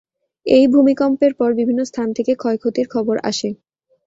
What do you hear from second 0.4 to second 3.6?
এই ভূমিকম্পের পর বিভিন্ন স্থান থেকে ক্ষয়ক্ষতির খবর আসে।